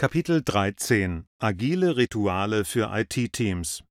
Kapitel 0.00 0.42
13 0.44 1.26
Agile 1.40 1.96
Rituale 1.96 2.64
für 2.64 2.88
IT-Teams 2.94 3.82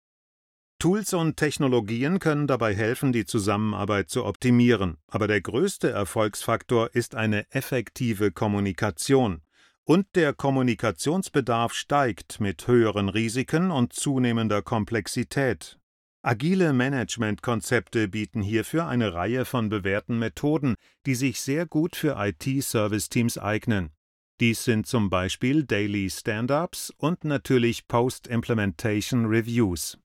Tools 0.79 1.13
und 1.13 1.35
Technologien 1.35 2.19
können 2.19 2.47
dabei 2.47 2.73
helfen, 2.73 3.11
die 3.11 3.25
Zusammenarbeit 3.25 4.09
zu 4.09 4.23
optimieren, 4.23 4.99
aber 5.09 5.27
der 5.27 5.41
größte 5.41 5.89
Erfolgsfaktor 5.89 6.95
ist 6.95 7.15
eine 7.15 7.45
effektive 7.51 8.31
Kommunikation. 8.31 9.41
Und 9.83 10.07
der 10.15 10.31
Kommunikationsbedarf 10.31 11.73
steigt 11.73 12.39
mit 12.39 12.65
höheren 12.69 13.09
Risiken 13.09 13.69
und 13.69 13.91
zunehmender 13.91 14.61
Komplexität. 14.61 15.77
Agile 16.21 16.71
Managementkonzepte 16.71 18.07
bieten 18.07 18.41
hierfür 18.41 18.87
eine 18.87 19.13
Reihe 19.13 19.43
von 19.43 19.67
bewährten 19.67 20.19
Methoden, 20.19 20.75
die 21.05 21.15
sich 21.15 21.41
sehr 21.41 21.65
gut 21.65 21.97
für 21.97 22.15
IT-Service-Teams 22.17 23.37
eignen. 23.37 23.91
Dies 24.39 24.63
sind 24.63 24.85
zum 24.85 25.09
Beispiel 25.09 25.63
Daily 25.63 26.11
Stand-ups 26.11 26.93
und 26.97 27.23
natürlich 27.23 27.87
Post-Implementation 27.87 29.25
Reviews. 29.25 29.97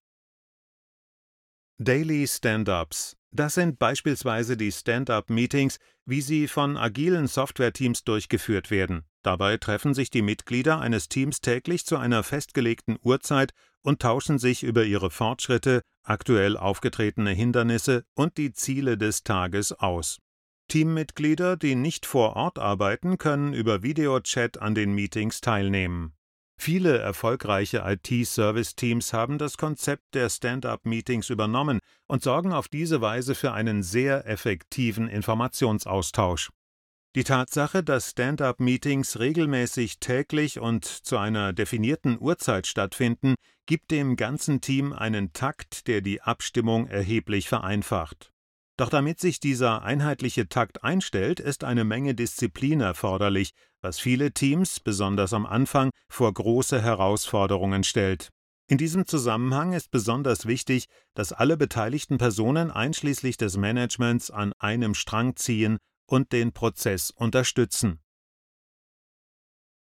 Daily 1.78 2.26
Stand-ups. 2.26 3.16
Das 3.30 3.54
sind 3.54 3.78
beispielsweise 3.78 4.56
die 4.56 4.72
Stand-up-Meetings, 4.72 5.78
wie 6.06 6.22
sie 6.22 6.48
von 6.48 6.78
agilen 6.78 7.26
Softwareteams 7.26 8.04
durchgeführt 8.04 8.70
werden. 8.70 9.04
Dabei 9.22 9.58
treffen 9.58 9.92
sich 9.92 10.08
die 10.08 10.22
Mitglieder 10.22 10.80
eines 10.80 11.08
Teams 11.08 11.42
täglich 11.42 11.84
zu 11.84 11.98
einer 11.98 12.22
festgelegten 12.22 12.98
Uhrzeit 13.02 13.52
und 13.82 14.00
tauschen 14.00 14.38
sich 14.38 14.62
über 14.62 14.84
ihre 14.84 15.10
Fortschritte, 15.10 15.82
aktuell 16.04 16.56
aufgetretene 16.56 17.32
Hindernisse 17.32 18.04
und 18.14 18.38
die 18.38 18.52
Ziele 18.52 18.96
des 18.96 19.24
Tages 19.24 19.72
aus. 19.72 20.20
Teammitglieder, 20.68 21.56
die 21.56 21.74
nicht 21.74 22.06
vor 22.06 22.36
Ort 22.36 22.58
arbeiten, 22.58 23.18
können 23.18 23.52
über 23.52 23.82
Videochat 23.82 24.60
an 24.60 24.74
den 24.74 24.94
Meetings 24.94 25.40
teilnehmen. 25.40 26.14
Viele 26.58 26.98
erfolgreiche 26.98 27.82
IT-Service-Teams 27.84 29.12
haben 29.12 29.38
das 29.38 29.56
Konzept 29.56 30.14
der 30.14 30.30
Stand-up-Meetings 30.30 31.28
übernommen 31.28 31.80
und 32.06 32.22
sorgen 32.22 32.52
auf 32.52 32.68
diese 32.68 33.00
Weise 33.00 33.34
für 33.34 33.52
einen 33.52 33.82
sehr 33.82 34.28
effektiven 34.28 35.08
Informationsaustausch. 35.08 36.50
Die 37.14 37.24
Tatsache, 37.24 37.82
dass 37.82 38.10
Stand-up-Meetings 38.10 39.18
regelmäßig 39.18 39.98
täglich 39.98 40.60
und 40.60 40.84
zu 40.86 41.18
einer 41.18 41.52
definierten 41.52 42.16
Uhrzeit 42.18 42.66
stattfinden, 42.66 43.34
gibt 43.66 43.90
dem 43.90 44.16
ganzen 44.16 44.60
Team 44.60 44.92
einen 44.92 45.32
Takt, 45.34 45.88
der 45.88 46.00
die 46.00 46.22
Abstimmung 46.22 46.86
erheblich 46.86 47.48
vereinfacht. 47.48 48.32
Doch 48.78 48.88
damit 48.88 49.20
sich 49.20 49.38
dieser 49.38 49.82
einheitliche 49.82 50.48
Takt 50.48 50.82
einstellt, 50.82 51.40
ist 51.40 51.64
eine 51.64 51.84
Menge 51.84 52.14
Disziplin 52.14 52.80
erforderlich, 52.80 53.52
was 53.82 53.98
viele 53.98 54.32
Teams, 54.32 54.80
besonders 54.80 55.34
am 55.34 55.44
Anfang, 55.44 55.90
vor 56.08 56.32
große 56.32 56.80
Herausforderungen 56.80 57.84
stellt. 57.84 58.30
In 58.68 58.78
diesem 58.78 59.06
Zusammenhang 59.06 59.74
ist 59.74 59.90
besonders 59.90 60.46
wichtig, 60.46 60.86
dass 61.14 61.32
alle 61.32 61.58
beteiligten 61.58 62.16
Personen 62.16 62.70
einschließlich 62.70 63.36
des 63.36 63.58
Managements 63.58 64.30
an 64.30 64.54
einem 64.58 64.94
Strang 64.94 65.36
ziehen 65.36 65.76
und 66.06 66.32
den 66.32 66.52
Prozess 66.52 67.10
unterstützen. 67.10 68.00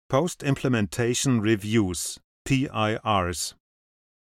Post-Implementation 0.08 1.40
Reviews 1.40 2.18
PIRs 2.44 3.57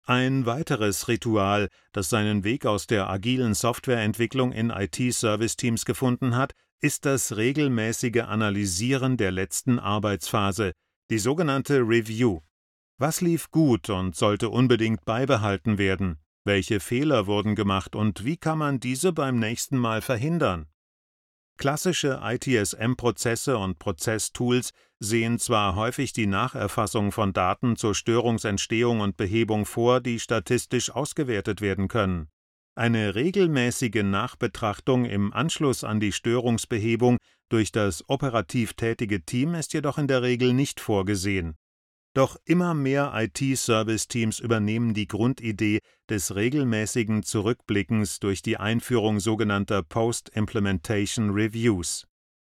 ein 0.04 0.46
weiteres 0.46 1.08
Ritual, 1.08 1.68
das 1.92 2.10
seinen 2.10 2.44
Weg 2.44 2.66
aus 2.66 2.86
der 2.86 3.08
agilen 3.08 3.54
Softwareentwicklung 3.54 4.52
in 4.52 4.70
IT-Service-Teams 4.70 5.84
gefunden 5.84 6.36
hat, 6.36 6.52
ist 6.80 7.04
das 7.06 7.36
regelmäßige 7.36 8.22
Analysieren 8.22 9.16
der 9.16 9.30
letzten 9.30 9.78
Arbeitsphase, 9.78 10.72
die 11.10 11.18
sogenannte 11.18 11.78
Review. 11.80 12.40
Was 12.98 13.20
lief 13.20 13.50
gut 13.50 13.90
und 13.90 14.16
sollte 14.16 14.48
unbedingt 14.48 15.04
beibehalten 15.04 15.78
werden? 15.78 16.18
Welche 16.44 16.80
Fehler 16.80 17.26
wurden 17.26 17.54
gemacht 17.54 17.94
und 17.94 18.24
wie 18.24 18.36
kann 18.36 18.58
man 18.58 18.80
diese 18.80 19.12
beim 19.12 19.38
nächsten 19.38 19.78
Mal 19.78 20.02
verhindern? 20.02 20.66
Klassische 21.62 22.20
ITSM-Prozesse 22.24 23.56
und 23.56 23.78
Prozesstools 23.78 24.72
sehen 24.98 25.38
zwar 25.38 25.76
häufig 25.76 26.12
die 26.12 26.26
Nacherfassung 26.26 27.12
von 27.12 27.32
Daten 27.32 27.76
zur 27.76 27.94
Störungsentstehung 27.94 28.98
und 28.98 29.16
Behebung 29.16 29.64
vor, 29.64 30.00
die 30.00 30.18
statistisch 30.18 30.90
ausgewertet 30.90 31.60
werden 31.60 31.86
können. 31.86 32.26
Eine 32.74 33.14
regelmäßige 33.14 34.02
Nachbetrachtung 34.02 35.04
im 35.04 35.32
Anschluss 35.32 35.84
an 35.84 36.00
die 36.00 36.10
Störungsbehebung 36.10 37.18
durch 37.48 37.70
das 37.70 38.08
operativ 38.08 38.74
tätige 38.74 39.24
Team 39.24 39.54
ist 39.54 39.72
jedoch 39.72 39.98
in 39.98 40.08
der 40.08 40.22
Regel 40.22 40.54
nicht 40.54 40.80
vorgesehen. 40.80 41.54
Doch 42.14 42.36
immer 42.44 42.74
mehr 42.74 43.12
IT-Service-Teams 43.14 44.38
übernehmen 44.38 44.92
die 44.92 45.08
Grundidee 45.08 45.80
des 46.10 46.34
regelmäßigen 46.34 47.22
Zurückblickens 47.22 48.20
durch 48.20 48.42
die 48.42 48.58
Einführung 48.58 49.18
sogenannter 49.18 49.82
Post-Implementation 49.82 51.30
Reviews. 51.30 52.06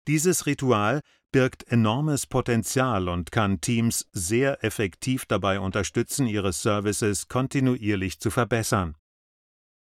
Dieses 0.07 0.47
Ritual 0.47 1.01
birgt 1.31 1.67
enormes 1.67 2.25
Potenzial 2.25 3.07
und 3.07 3.31
kann 3.31 3.61
Teams 3.61 4.07
sehr 4.11 4.63
effektiv 4.63 5.25
dabei 5.27 5.59
unterstützen, 5.59 6.25
ihre 6.25 6.53
Services 6.53 7.27
kontinuierlich 7.27 8.19
zu 8.19 8.31
verbessern. 8.31 8.95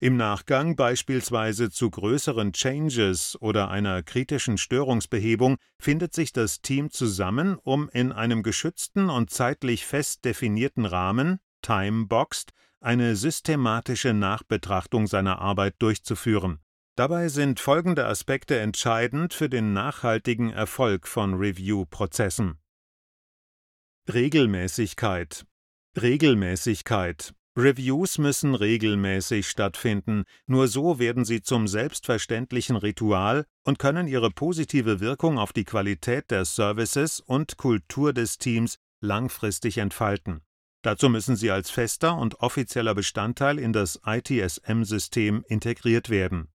Im 0.03 0.17
Nachgang 0.17 0.75
beispielsweise 0.75 1.69
zu 1.69 1.89
größeren 1.89 2.51
Changes 2.51 3.37
oder 3.39 3.69
einer 3.69 4.03
kritischen 4.03 4.57
Störungsbehebung 4.57 5.55
findet 5.79 6.13
sich 6.13 6.33
das 6.33 6.61
Team 6.61 6.91
zusammen, 6.91 7.57
um 7.63 7.87
in 7.87 8.11
einem 8.11 8.43
geschützten 8.43 9.09
und 9.09 9.29
zeitlich 9.29 9.85
fest 9.85 10.25
definierten 10.25 10.85
Rahmen 10.85 11.39
(time-boxed) 11.61 12.51
eine 12.81 13.15
systematische 13.15 14.13
Nachbetrachtung 14.13 15.07
seiner 15.07 15.39
Arbeit 15.39 15.75
durchzuführen. 15.79 16.59
Dabei 16.97 17.29
sind 17.29 17.61
folgende 17.61 18.05
Aspekte 18.05 18.59
entscheidend 18.59 19.33
für 19.33 19.47
den 19.47 19.71
nachhaltigen 19.71 20.49
Erfolg 20.49 21.07
von 21.07 21.35
Review-Prozessen: 21.35 22.57
Regelmäßigkeit. 24.09 25.45
Regelmäßigkeit 25.95 27.33
Reviews 27.55 28.17
müssen 28.17 28.55
regelmäßig 28.55 29.47
stattfinden, 29.47 30.23
nur 30.47 30.67
so 30.67 30.97
werden 30.97 31.23
sie 31.23 31.43
zum 31.43 31.67
selbstverständlichen 31.67 32.75
Ritual 32.75 33.45
und 33.63 33.77
können 33.77 34.07
ihre 34.07 34.31
positive 34.31 34.99
Wirkung 34.99 35.37
auf 35.37 35.53
die 35.53 35.63
Qualität 35.63 36.31
der 36.31 36.45
Services 36.45 37.19
und 37.19 37.57
Kultur 37.57 38.11
des 38.11 38.39
Teams 38.39 38.79
langfristig 39.01 39.77
entfalten. 39.77 40.41
Dazu 40.81 41.09
müssen 41.09 41.35
sie 41.35 41.51
als 41.51 41.69
fester 41.69 42.17
und 42.17 42.39
offizieller 42.39 42.95
Bestandteil 42.95 43.59
in 43.59 43.71
das 43.71 44.01
ITSM-System 44.03 45.45
integriert 45.47 46.09
werden. 46.09 46.51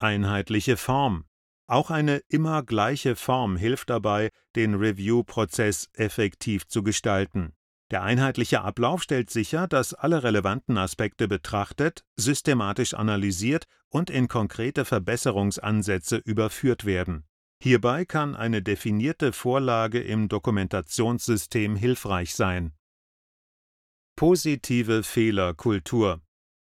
Einheitliche 0.00 0.78
Form 0.78 1.26
Auch 1.66 1.90
eine 1.90 2.22
immer 2.28 2.62
gleiche 2.62 3.14
Form 3.14 3.58
hilft 3.58 3.90
dabei, 3.90 4.30
den 4.56 4.74
Review-Prozess 4.74 5.90
effektiv 5.92 6.66
zu 6.66 6.82
gestalten. 6.82 7.57
Der 7.90 8.02
einheitliche 8.02 8.60
Ablauf 8.60 9.02
stellt 9.02 9.30
sicher, 9.30 9.66
dass 9.66 9.94
alle 9.94 10.22
relevanten 10.22 10.76
Aspekte 10.76 11.26
betrachtet, 11.26 12.04
systematisch 12.16 12.94
analysiert 12.94 13.64
und 13.88 14.10
in 14.10 14.28
konkrete 14.28 14.84
Verbesserungsansätze 14.84 16.16
überführt 16.16 16.84
werden. 16.84 17.24
Hierbei 17.60 18.04
kann 18.04 18.36
eine 18.36 18.62
definierte 18.62 19.32
Vorlage 19.32 20.00
im 20.00 20.28
Dokumentationssystem 20.28 21.76
hilfreich 21.76 22.34
sein. 22.34 22.72
Positive 24.16 25.02
Fehlerkultur 25.02 26.20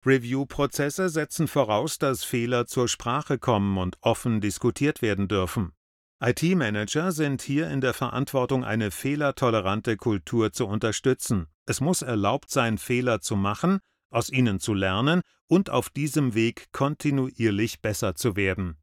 Review-Prozesse 0.04 1.08
setzen 1.08 1.48
voraus, 1.48 1.98
dass 1.98 2.22
Fehler 2.22 2.66
zur 2.66 2.86
Sprache 2.86 3.38
kommen 3.38 3.76
und 3.78 3.98
offen 4.02 4.40
diskutiert 4.40 5.02
werden 5.02 5.26
dürfen. 5.26 5.72
IT-Manager 6.18 7.12
sind 7.12 7.42
hier 7.42 7.68
in 7.68 7.82
der 7.82 7.92
Verantwortung, 7.92 8.64
eine 8.64 8.90
fehlertolerante 8.90 9.98
Kultur 9.98 10.50
zu 10.50 10.66
unterstützen. 10.66 11.48
Es 11.66 11.82
muss 11.82 12.00
erlaubt 12.00 12.48
sein, 12.50 12.78
Fehler 12.78 13.20
zu 13.20 13.36
machen, 13.36 13.80
aus 14.10 14.30
ihnen 14.30 14.58
zu 14.58 14.72
lernen 14.72 15.20
und 15.46 15.68
auf 15.68 15.90
diesem 15.90 16.34
Weg 16.34 16.72
kontinuierlich 16.72 17.82
besser 17.82 18.14
zu 18.14 18.34
werden. 18.34 18.78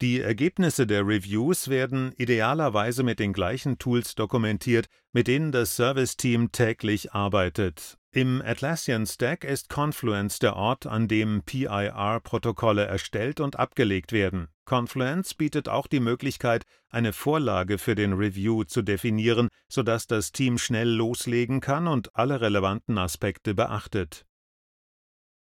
Die 0.00 0.20
Ergebnisse 0.20 0.86
der 0.86 1.06
Reviews 1.06 1.68
werden 1.68 2.12
idealerweise 2.16 3.02
mit 3.02 3.20
den 3.20 3.34
gleichen 3.34 3.78
Tools 3.78 4.14
dokumentiert, 4.14 4.86
mit 5.12 5.28
denen 5.28 5.52
das 5.52 5.76
Serviceteam 5.76 6.52
täglich 6.52 7.12
arbeitet. 7.12 7.98
Im 8.14 8.42
Atlassian 8.44 9.06
Stack 9.06 9.42
ist 9.42 9.70
Confluence 9.70 10.38
der 10.38 10.54
Ort, 10.54 10.84
an 10.84 11.08
dem 11.08 11.44
PIR-Protokolle 11.46 12.84
erstellt 12.84 13.40
und 13.40 13.58
abgelegt 13.58 14.12
werden. 14.12 14.48
Confluence 14.66 15.32
bietet 15.32 15.70
auch 15.70 15.86
die 15.86 15.98
Möglichkeit, 15.98 16.64
eine 16.90 17.14
Vorlage 17.14 17.78
für 17.78 17.94
den 17.94 18.12
Review 18.12 18.64
zu 18.64 18.82
definieren, 18.82 19.48
sodass 19.66 20.08
das 20.08 20.30
Team 20.30 20.58
schnell 20.58 20.90
loslegen 20.90 21.62
kann 21.62 21.88
und 21.88 22.14
alle 22.14 22.42
relevanten 22.42 22.98
Aspekte 22.98 23.54
beachtet. 23.54 24.26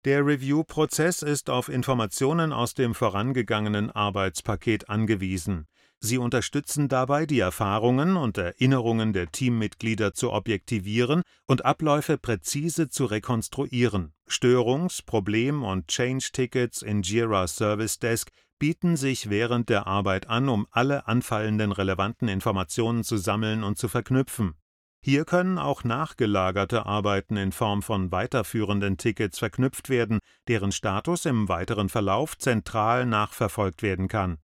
Der 0.07 0.25
Review-Prozess 0.25 1.21
ist 1.21 1.51
auf 1.51 1.69
Informationen 1.69 2.55
aus 2.55 2.73
dem 2.73 2.95
vorangegangenen 2.95 3.91
Arbeitspaket 3.91 4.89
angewiesen. 4.89 5.67
Sie 5.99 6.19
unterstützen 6.19 6.89
dabei, 6.89 7.27
die 7.27 7.41
Erfahrungen 7.41 8.17
und 8.17 8.39
Erinnerungen 8.39 9.13
der 9.13 9.33
Teammitglieder 9.33 10.13
zu 10.13 10.33
objektivieren 10.33 11.23
und 11.47 11.65
Abläufe 11.65 12.19
präzise 12.19 12.89
zu 12.89 13.07
rekonstruieren. 13.07 14.13
Störungs-, 14.29 15.03
Problem- 15.05 15.63
und 15.63 15.89
Change-Tickets 15.89 16.83
in 16.83 17.03
Jira 17.03 17.47
Service 17.47 17.99
Desk 17.99 18.31
bieten 18.59 18.97
sich 18.97 19.31
während 19.31 19.69
der 19.69 19.87
Arbeit 19.87 20.29
an, 20.29 20.49
um 20.49 20.67
alle 20.71 21.07
anfallenden 21.07 21.73
relevanten 21.73 22.29
Informationen 22.29 23.05
zu 23.05 23.17
sammeln 23.17 23.63
und 23.65 23.79
zu 23.79 23.89
verknüpfen. 23.89 24.55
Hier 25.03 25.25
können 25.25 25.59
auch 25.59 25.85
nachgelagerte 25.85 26.85
Arbeiten 26.85 27.37
in 27.37 27.53
Form 27.53 27.83
von 27.83 28.11
weiterführenden 28.11 28.97
Tickets 28.97 29.39
verknüpft 29.39 29.89
werden, 29.89 30.19
deren 30.49 30.73
Status 30.73 31.27
im 31.27 31.49
weiteren 31.49 31.89
Verlauf 31.89 32.37
zentral 32.37 33.07
nachverfolgt 33.07 33.83
werden 33.83 34.09
kann. 34.09 34.39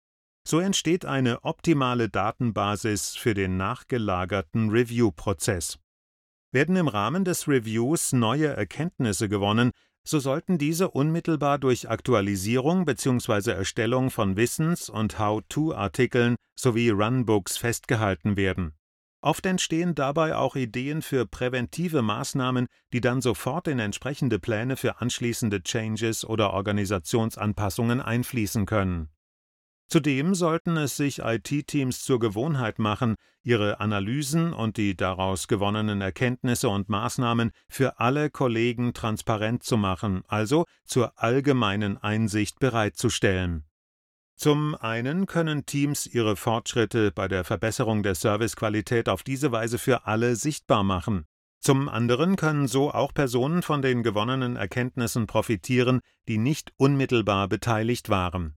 So 0.47 0.59
entsteht 0.59 1.05
eine 1.05 1.43
optimale 1.43 2.09
Datenbasis 2.09 3.15
für 3.15 3.33
den 3.33 3.57
nachgelagerten 3.57 4.69
Review-Prozess. 4.69 5.77
Werden 6.51 6.75
im 6.75 6.87
Rahmen 6.87 7.23
des 7.23 7.47
Reviews 7.47 8.11
neue 8.11 8.47
Erkenntnisse 8.47 9.29
gewonnen, 9.29 9.71
so 10.03 10.19
sollten 10.19 10.57
diese 10.57 10.89
unmittelbar 10.89 11.59
durch 11.59 11.89
Aktualisierung 11.89 12.85
bzw. 12.85 13.51
Erstellung 13.51 14.09
von 14.09 14.35
Wissens- 14.35 14.89
und 14.89 15.19
How-to-Artikeln 15.19 16.35
sowie 16.59 16.89
Runbooks 16.89 17.57
festgehalten 17.57 18.35
werden. 18.35 18.73
Oft 19.23 19.45
entstehen 19.45 19.93
dabei 19.93 20.35
auch 20.35 20.55
Ideen 20.55 21.03
für 21.03 21.27
präventive 21.27 22.01
Maßnahmen, 22.01 22.65
die 22.91 23.01
dann 23.01 23.21
sofort 23.21 23.67
in 23.67 23.77
entsprechende 23.77 24.39
Pläne 24.39 24.75
für 24.75 24.99
anschließende 24.99 25.61
Changes 25.61 26.25
oder 26.25 26.53
Organisationsanpassungen 26.53 28.01
einfließen 28.01 28.65
können. 28.65 29.09
Zudem 29.91 30.35
sollten 30.35 30.77
es 30.77 30.95
sich 30.95 31.19
IT-Teams 31.19 32.01
zur 32.01 32.17
Gewohnheit 32.17 32.79
machen, 32.79 33.15
ihre 33.43 33.81
Analysen 33.81 34.53
und 34.53 34.77
die 34.77 34.95
daraus 34.95 35.49
gewonnenen 35.49 35.99
Erkenntnisse 35.99 36.69
und 36.69 36.87
Maßnahmen 36.87 37.51
für 37.67 37.99
alle 37.99 38.29
Kollegen 38.29 38.93
transparent 38.93 39.63
zu 39.63 39.75
machen, 39.75 40.23
also 40.29 40.63
zur 40.85 41.21
allgemeinen 41.21 41.97
Einsicht 41.97 42.59
bereitzustellen. 42.59 43.65
Zum 44.37 44.75
einen 44.75 45.25
können 45.25 45.65
Teams 45.65 46.07
ihre 46.07 46.37
Fortschritte 46.37 47.11
bei 47.11 47.27
der 47.27 47.43
Verbesserung 47.43 48.01
der 48.01 48.15
Servicequalität 48.15 49.09
auf 49.09 49.23
diese 49.23 49.51
Weise 49.51 49.77
für 49.77 50.05
alle 50.05 50.37
sichtbar 50.37 50.85
machen. 50.85 51.25
Zum 51.59 51.89
anderen 51.89 52.37
können 52.37 52.69
so 52.69 52.91
auch 52.91 53.13
Personen 53.13 53.61
von 53.61 53.81
den 53.81 54.03
gewonnenen 54.03 54.55
Erkenntnissen 54.55 55.27
profitieren, 55.27 55.99
die 56.29 56.37
nicht 56.37 56.71
unmittelbar 56.77 57.49
beteiligt 57.49 58.07
waren 58.07 58.55